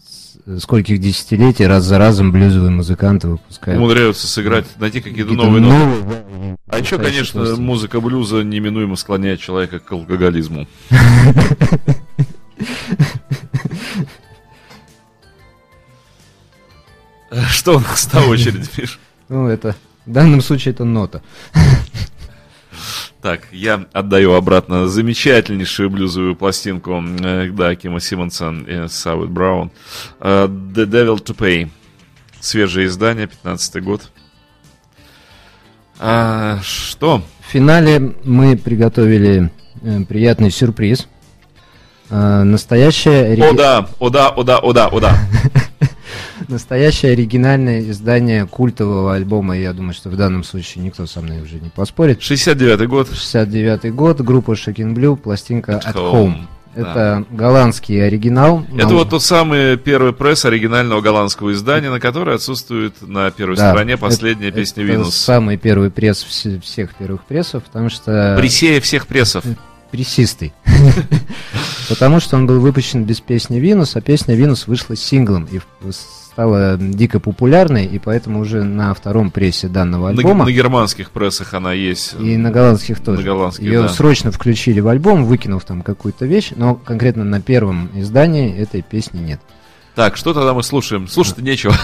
[0.60, 3.80] скольких десятилетий раз за разом блюзовые музыканты выпускают.
[3.80, 5.78] Умудряются сыграть, найти какие-то новые ноты.
[5.78, 7.62] новые, А еще, конечно, просто.
[7.62, 10.68] музыка блюза неминуемо склоняет человека к алкоголизму.
[17.50, 19.00] Что у нас на очереди, Миш?
[19.30, 19.76] Ну, это...
[20.06, 21.22] В данном случае это нота.
[23.22, 29.72] Так, я отдаю обратно замечательнейшую блюзовую пластинку, э, да, Кима Симмонса и Сауит Браун.
[30.20, 31.70] Э, The Devil to Pay.
[32.42, 34.12] Свежее издание, 15 год.
[36.00, 37.24] А, что?
[37.40, 39.50] В финале мы приготовили
[39.82, 41.08] э, приятный сюрприз.
[42.10, 45.18] Э, настоящее, О да, о да, о да, о да, о да.
[46.50, 49.58] настоящее оригинальное издание культового альбома.
[49.58, 52.22] Я думаю, что в данном случае никто со мной уже не поспорит.
[52.22, 53.10] 69 год.
[53.14, 56.14] 69 год, группа Shaking Blue, пластинка At At Home.
[56.14, 56.36] Home.
[56.76, 58.66] Это голландский оригинал.
[58.76, 63.70] Это вот тот самый первый пресс оригинального голландского издания, на который отсутствует на первой Да,
[63.70, 65.16] стороне это- последняя песня это Винус.
[65.16, 68.36] самый первый пресс все- всех первых прессов, потому что...
[68.40, 69.44] Присея всех прессов.
[69.92, 70.52] Прессистый.
[71.90, 75.60] Потому что он был выпущен без песни Винус, а песня Винус вышла синглом и
[76.34, 81.54] стала дико популярной, и поэтому уже на втором прессе данного На, альбома на германских прессах
[81.54, 82.16] она есть.
[82.20, 83.20] и на голландских тоже.
[83.22, 83.90] На голландских, Ее да.
[83.90, 89.20] срочно включили в альбом, выкинув там какую-то вещь, но конкретно на первом издании этой песни
[89.20, 89.40] нет.
[89.94, 91.08] Так, что тогда мы слушаем?
[91.08, 91.76] Слушать нечего.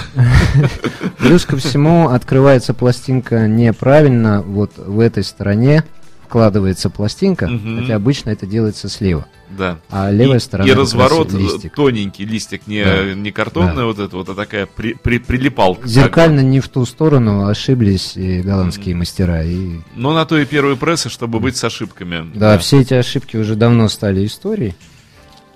[1.20, 5.84] Плюс ко всему открывается пластинка неправильно, вот в этой стороне
[6.30, 7.82] вкладывается пластинка, Мгм.
[7.82, 9.80] хотя обычно это делается слева, Да.
[9.90, 11.74] а левая и, сторона и разворот э, листик.
[11.74, 13.14] тоненький, листик, не, Да.
[13.16, 15.88] не картонная вот эта вот, а такая при- при- прилипалка.
[15.88, 19.44] Зеркально не в ту сторону ошиблись и голландские мастера.
[19.44, 22.30] И, Но на то и первые прессы, чтобы быть с ошибками.
[22.36, 24.76] да, все эти ошибки уже давно стали историей.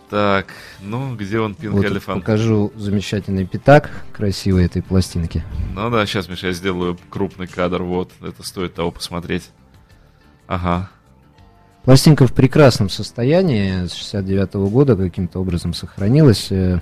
[0.09, 0.47] Так,
[0.81, 2.21] ну, где он, Пинк Вот Элефант?
[2.21, 5.43] покажу замечательный пятак красивой этой пластинки.
[5.75, 9.49] Ну да, сейчас, Миша, я сделаю крупный кадр, вот, это стоит того посмотреть.
[10.47, 10.89] Ага.
[11.83, 16.47] Пластинка в прекрасном состоянии, с 69 года каким-то образом сохранилась.
[16.51, 16.81] Э,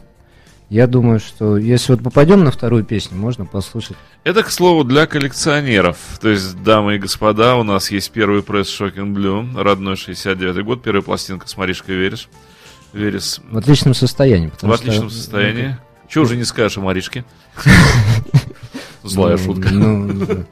[0.69, 3.97] Я думаю, что если вот попадем на вторую песню, можно послушать.
[4.23, 5.97] Это, к слову, для коллекционеров.
[6.21, 10.81] То есть, дамы и господа, у нас есть первый пресс Shocking Blue, родной 69 год,
[10.81, 12.29] первая пластинка с Маришкой Верес.
[12.93, 14.47] Верес В отличном состоянии.
[14.47, 15.77] в потому что- отличном состоянии.
[16.07, 17.25] Чего уже не скажешь о Маришке?
[19.03, 20.45] Злая Ну, шутка.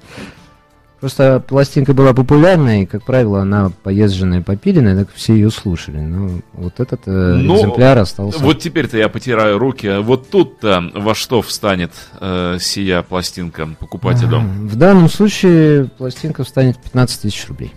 [0.99, 5.97] Просто пластинка была популярная, и, как правило, она поезженная, попиленная, так все ее слушали.
[5.97, 8.39] Но вот этот э, Ну, экземпляр остался.
[8.39, 9.87] Вот теперь-то я потираю руки.
[9.87, 14.39] А Вот тут-то во что встанет э, сия пластинка покупателю?
[14.41, 17.73] В данном случае пластинка встанет 15 тысяч рублей.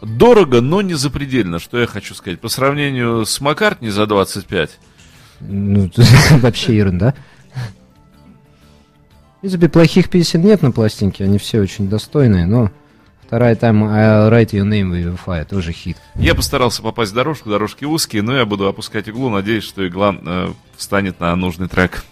[0.00, 2.40] Дорого, но не запредельно, что я хочу сказать.
[2.40, 4.78] По сравнению с Маккартни за 25,
[5.40, 5.90] Ну,
[6.40, 7.14] вообще ерунда.
[9.44, 12.70] Принципе, плохих песен нет на пластинке, они все очень достойные, но
[13.26, 15.98] вторая там I'll Write Your Name With Fire тоже хит.
[16.14, 20.16] я постарался попасть в дорожку, дорожки узкие, но я буду опускать иглу, надеюсь, что игла
[20.18, 22.06] э, встанет на нужный трек.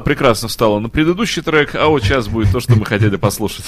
[0.00, 3.64] Прекрасно встала на предыдущий трек, а вот сейчас будет то, что мы хотели послушать.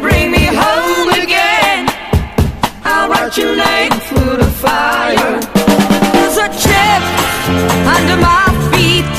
[0.00, 1.88] Bring me home again.
[2.84, 5.40] I'll write your name through the fire.
[6.14, 7.02] There's a chip
[7.96, 9.10] under my feet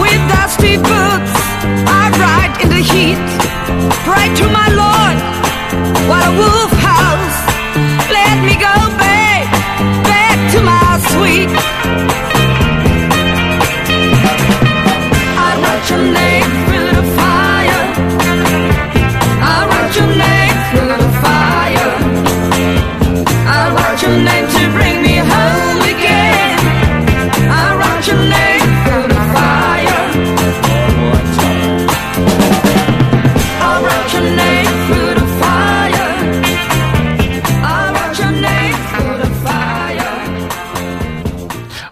[0.00, 1.34] with dusty boots.
[1.88, 3.26] I ride in the heat.
[4.06, 4.55] Pray to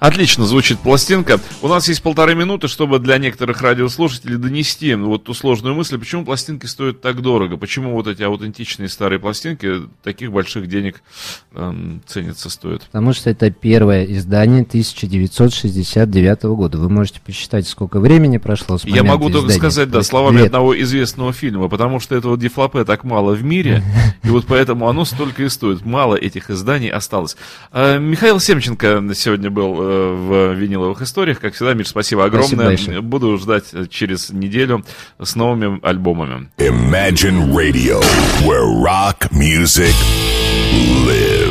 [0.05, 1.41] Отлично звучит пластинка.
[1.63, 6.27] У нас есть полторы минуты, чтобы для некоторых радиослушателей донести вот ту сложную мысль, почему
[6.27, 11.03] пластинки стоят так дорого, почему вот эти аутентичные старые пластинки таких больших денег
[11.55, 12.83] эм, ценятся, стоят.
[12.83, 16.77] Потому что это первое издание 1969 года.
[16.77, 19.59] Вы можете посчитать, сколько времени прошло с Я момента могу только издания.
[19.59, 20.47] сказать, да, словами лет.
[20.49, 23.83] одного известного фильма, потому что этого дефлопе так мало в мире,
[24.23, 25.83] и вот поэтому оно столько и стоит.
[25.87, 27.39] Мало этих изданий осталось.
[27.73, 31.41] А, Михаил Семченко сегодня был э, в виниловых историях.
[31.41, 32.67] Как всегда, Миш, спасибо Спасибо огромное.
[32.67, 33.01] большое.
[33.01, 34.85] Буду ждать через неделю
[35.21, 36.49] с новыми альбомами.
[36.59, 38.01] Imagine Radio,
[38.45, 39.95] where rock music
[41.07, 41.44] lives.